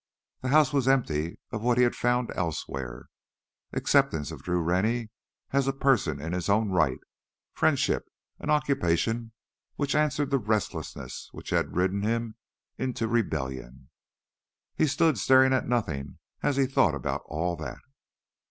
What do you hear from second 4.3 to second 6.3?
of Drew Rennie as a person